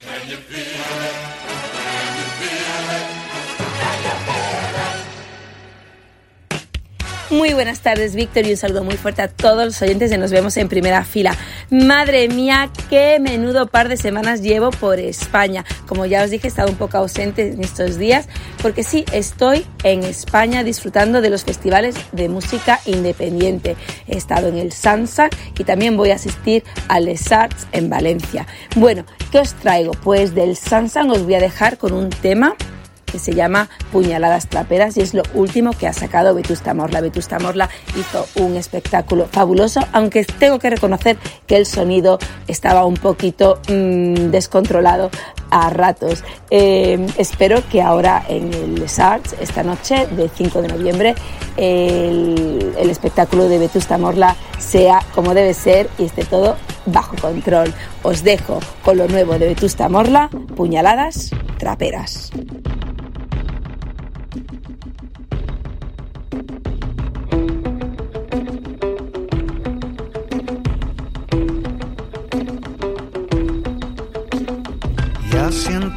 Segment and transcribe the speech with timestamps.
[0.00, 1.27] Can you feel it?
[7.30, 10.30] Muy buenas tardes, Víctor, y un saludo muy fuerte a todos los oyentes de Nos
[10.30, 11.36] vemos en primera fila.
[11.68, 15.62] Madre mía, qué menudo par de semanas llevo por España.
[15.86, 18.28] Como ya os dije, he estado un poco ausente en estos días,
[18.62, 23.76] porque sí, estoy en España disfrutando de los festivales de música independiente.
[24.06, 27.28] He estado en el Sansa y también voy a asistir al Les
[27.72, 28.46] en Valencia.
[28.74, 29.92] Bueno, ¿qué os traigo?
[29.92, 32.56] Pues del Sansa os voy a dejar con un tema
[33.10, 37.00] que se llama Puñaladas Traperas y es lo último que ha sacado Vetusta Morla.
[37.00, 42.94] Vetusta Morla hizo un espectáculo fabuloso, aunque tengo que reconocer que el sonido estaba un
[42.94, 45.10] poquito mmm, descontrolado
[45.50, 46.24] a ratos.
[46.50, 51.14] Eh, espero que ahora en el Arts, esta noche del 5 de noviembre,
[51.56, 56.56] el, el espectáculo de Vetusta Morla sea como debe ser y esté todo
[56.86, 57.72] bajo control.
[58.02, 62.30] Os dejo con lo nuevo de Vetusta Morla, Puñaladas Traperas.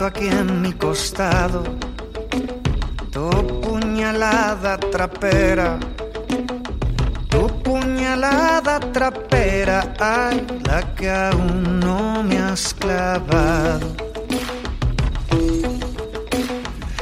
[0.00, 1.64] Aquí en mi costado
[3.10, 3.28] tu
[3.60, 5.78] puñalada trapera,
[7.28, 13.88] tu puñalada trapera, ay, la que aún no me has clavado.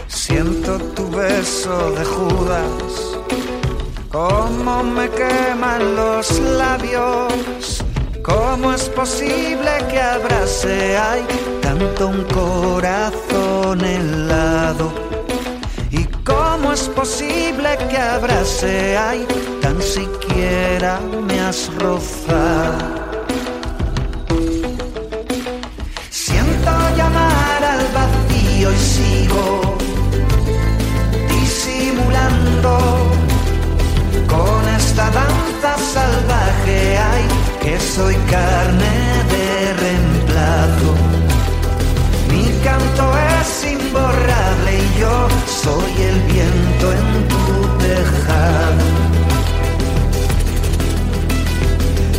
[0.08, 3.18] Siento tu beso de Judas,
[4.10, 7.75] cómo me queman los labios.
[8.26, 11.24] ¿Cómo es posible que abrace hay
[11.62, 14.92] tanto un corazón helado?
[15.92, 19.24] ¿Y cómo es posible que abrace hay
[19.62, 22.84] tan siquiera me has rozado?
[26.10, 29.76] Siento llamar al vacío y sigo
[31.28, 33.15] disimulando
[37.96, 38.94] soy carne
[39.32, 40.90] de reemplazo.
[42.30, 43.04] Mi canto
[43.38, 45.16] es imborrable y yo
[45.62, 47.44] soy el viento en tu
[47.86, 48.84] tejado.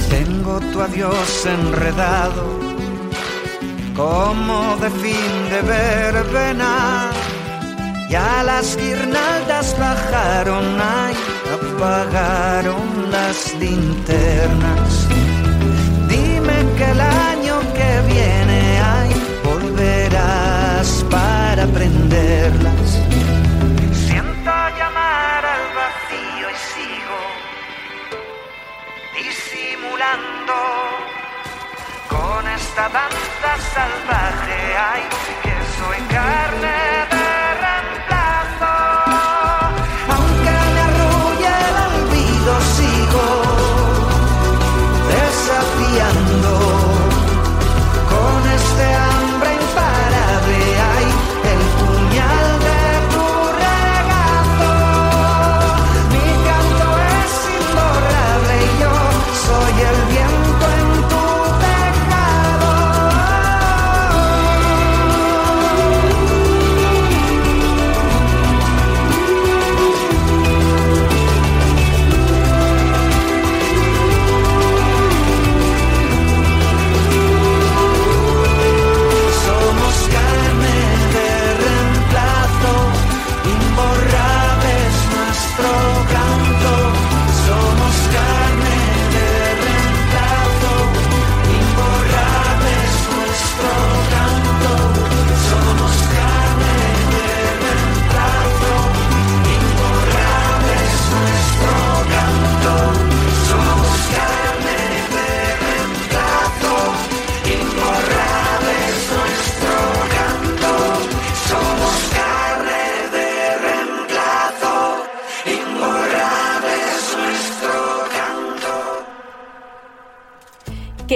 [0.09, 2.43] Tengo tu adiós enredado
[3.95, 7.11] como de fin de verbena.
[8.09, 11.13] Ya las guirnaldas bajaron, ay,
[11.55, 15.07] apagaron las linternas.
[17.57, 19.09] Que viene, ay,
[19.43, 22.89] volverás para prenderlas.
[24.05, 27.21] Siento llamar al vacío y sigo
[29.17, 30.57] disimulando
[32.09, 34.59] con esta danza salvaje,
[34.93, 35.03] ay,
[35.43, 36.86] que soy carne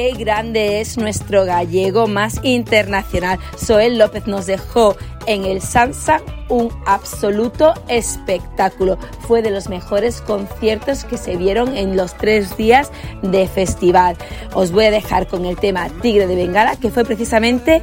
[0.10, 3.40] grande es nuestro gallego más internacional.
[3.58, 4.96] Soel López nos dejó
[5.28, 8.98] en el Sansa un absoluto espectáculo.
[9.28, 14.18] Fue de los mejores conciertos que se vieron en los tres días de festival.
[14.54, 17.82] Os voy a dejar con el tema Tigre de Bengala, que fue precisamente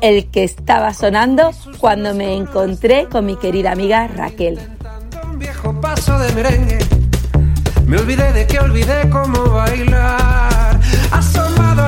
[0.00, 4.60] el que estaba sonando cuando me encontré con mi querida amiga Raquel.
[7.86, 10.80] Me olvidé de que olvidé cómo bailar.
[11.56, 11.83] father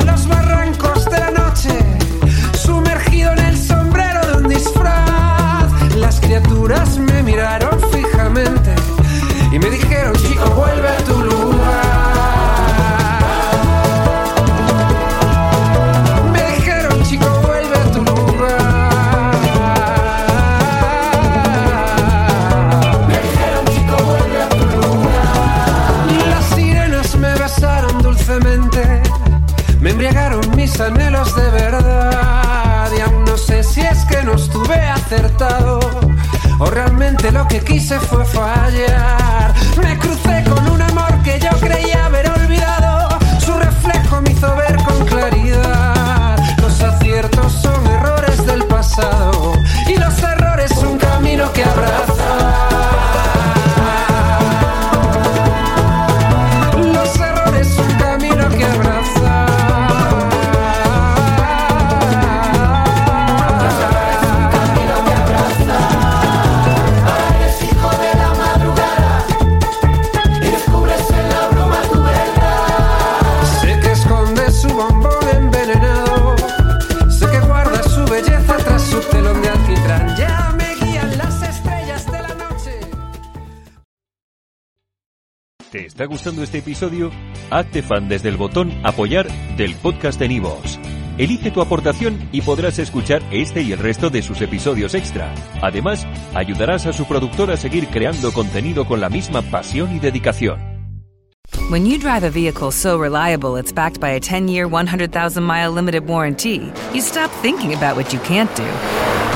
[36.58, 39.54] o realmente lo que quise fue fallar.
[39.82, 42.05] Me crucé con un amor que yo creía
[85.96, 87.10] está gustando este episodio?
[87.50, 89.26] Hazte fan desde el botón Apoyar
[89.56, 90.78] del podcast de Nivos.
[91.16, 95.34] Elige tu aportación y podrás escuchar este y el resto de sus episodios extra.
[95.62, 100.58] Además, ayudarás a su productor a seguir creando contenido con la misma pasión y dedicación.
[101.70, 105.72] When you drive a vehicle so reliable it's backed by a 10 year, 100,000 mile
[105.72, 109.35] limited warranty, you stop thinking about what you can't do